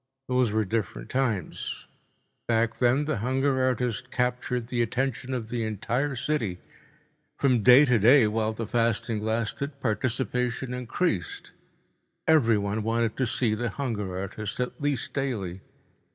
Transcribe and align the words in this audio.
Those 0.27 0.51
were 0.51 0.65
different 0.65 1.11
times. 1.11 1.85
Back 2.47 2.77
then 2.77 3.05
the 3.05 3.17
hunger 3.17 3.61
artist 3.61 4.09
captured 4.09 4.65
the 4.65 4.81
attention 4.81 5.31
of 5.31 5.49
the 5.49 5.63
entire 5.63 6.15
city. 6.15 6.57
From 7.37 7.61
day 7.61 7.85
to 7.85 7.99
day 7.99 8.25
while 8.25 8.51
the 8.51 8.65
fasting 8.65 9.21
lasted, 9.23 9.79
participation 9.79 10.73
increased. 10.73 11.51
Everyone 12.27 12.81
wanted 12.81 13.15
to 13.17 13.27
see 13.27 13.53
the 13.53 13.69
hunger 13.69 14.17
artist 14.19 14.59
at 14.59 14.81
least 14.81 15.13
daily. 15.13 15.61